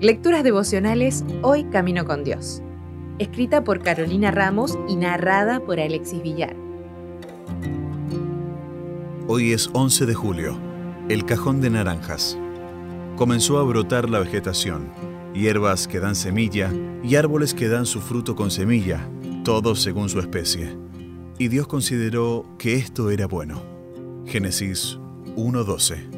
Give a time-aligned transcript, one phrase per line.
[0.00, 2.62] Lecturas devocionales Hoy Camino con Dios.
[3.18, 6.54] Escrita por Carolina Ramos y narrada por Alexis Villar.
[9.26, 10.56] Hoy es 11 de julio.
[11.08, 12.38] El cajón de naranjas.
[13.16, 14.88] Comenzó a brotar la vegetación,
[15.34, 19.08] hierbas que dan semilla y árboles que dan su fruto con semilla,
[19.42, 20.76] todos según su especie.
[21.38, 23.62] Y Dios consideró que esto era bueno.
[24.26, 24.98] Génesis
[25.34, 26.17] 1.12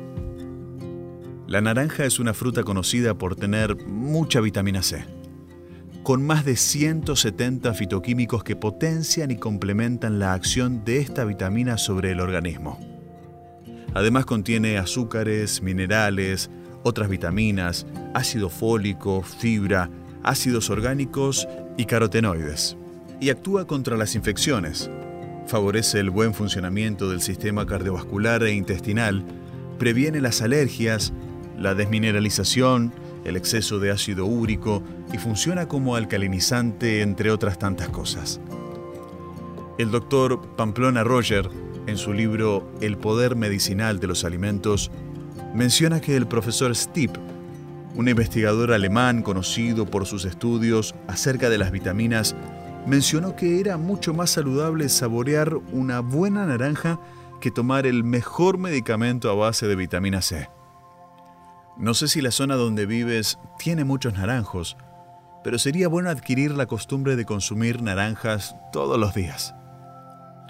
[1.51, 5.05] la naranja es una fruta conocida por tener mucha vitamina C,
[6.05, 12.13] con más de 170 fitoquímicos que potencian y complementan la acción de esta vitamina sobre
[12.13, 12.79] el organismo.
[13.95, 16.53] Además contiene azúcares, minerales,
[16.85, 19.91] otras vitaminas, ácido fólico, fibra,
[20.23, 22.77] ácidos orgánicos y carotenoides.
[23.21, 24.89] Y actúa contra las infecciones.
[25.49, 29.25] Favorece el buen funcionamiento del sistema cardiovascular e intestinal,
[29.81, 31.13] previene las alergias,
[31.61, 32.93] la desmineralización,
[33.25, 38.41] el exceso de ácido úrico y funciona como alcalinizante, entre otras tantas cosas.
[39.79, 41.49] El doctor Pamplona Roger,
[41.87, 44.91] en su libro El poder medicinal de los alimentos,
[45.55, 47.17] menciona que el profesor Stipp,
[47.95, 52.35] un investigador alemán conocido por sus estudios acerca de las vitaminas,
[52.87, 57.01] mencionó que era mucho más saludable saborear una buena naranja
[57.41, 60.49] que tomar el mejor medicamento a base de vitamina C.
[61.81, 64.77] No sé si la zona donde vives tiene muchos naranjos,
[65.43, 69.55] pero sería bueno adquirir la costumbre de consumir naranjas todos los días.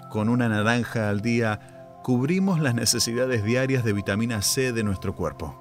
[0.09, 5.55] Con una naranja al día cubrimos las necesidades diarias de vitamina C de nuestro cuerpo.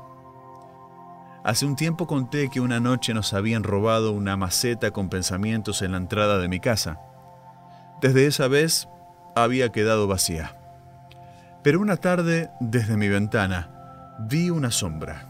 [1.44, 5.92] Hace un tiempo conté que una noche nos habían robado una maceta con pensamientos en
[5.92, 6.98] la entrada de mi casa.
[8.02, 8.88] Desde esa vez
[9.36, 10.56] había quedado vacía.
[11.62, 15.30] Pero una tarde, desde mi ventana, vi una sombra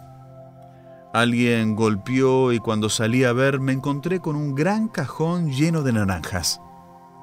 [1.12, 5.93] Alguien golpeó y cuando salí a ver me encontré con un gran cajón lleno de
[5.93, 6.60] naranjas.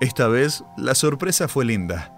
[0.01, 2.13] Esta vez la sorpresa fue linda.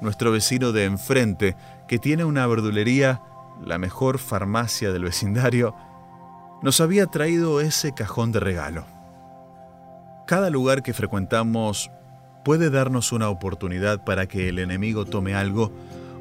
[0.00, 1.56] Nuestro vecino de enfrente,
[1.86, 3.22] que tiene una verdulería,
[3.64, 5.74] la mejor farmacia del vecindario,
[6.60, 8.84] nos había traído ese cajón de regalo.
[10.26, 11.90] Cada lugar que frecuentamos
[12.44, 15.70] puede darnos una oportunidad para que el enemigo tome algo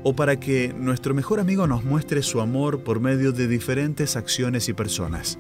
[0.08, 4.70] o para que nuestro mejor amigo nos muestre su amor por medio de diferentes acciones
[4.70, 5.40] y personas.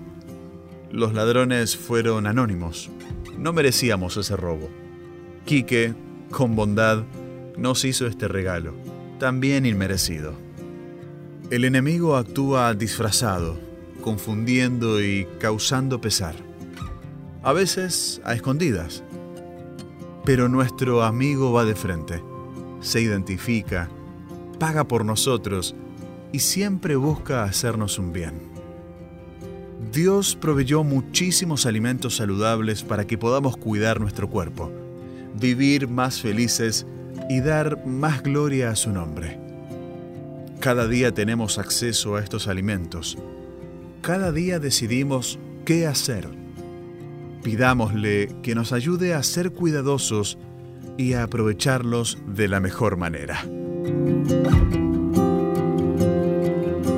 [0.91, 2.89] Los ladrones fueron anónimos.
[3.37, 4.67] No merecíamos ese robo.
[5.45, 5.93] Quique,
[6.31, 7.03] con bondad,
[7.55, 8.73] nos hizo este regalo,
[9.19, 10.33] también inmerecido.
[11.51, 13.59] El enemigo actúa disfrazado,
[14.01, 16.33] confundiendo y causando pesar.
[17.43, 19.03] A veces a escondidas.
[20.25, 22.23] Pero nuestro amigo va de frente,
[22.81, 23.91] se identifica,
[24.57, 25.75] paga por nosotros
[26.31, 28.55] y siempre busca hacernos un bien.
[29.91, 34.71] Dios proveyó muchísimos alimentos saludables para que podamos cuidar nuestro cuerpo,
[35.39, 36.85] vivir más felices
[37.29, 39.39] y dar más gloria a su nombre.
[40.59, 43.17] Cada día tenemos acceso a estos alimentos.
[44.01, 46.27] Cada día decidimos qué hacer.
[47.43, 50.37] Pidámosle que nos ayude a ser cuidadosos
[50.97, 53.45] y a aprovecharlos de la mejor manera.